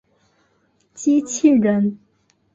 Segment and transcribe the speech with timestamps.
[0.95, 1.99] 机器人。